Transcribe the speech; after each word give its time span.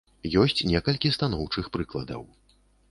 Ёсць 0.43 0.63
некалькі 0.71 1.11
станоўчых 1.19 1.65
прыкладаў. 1.79 2.27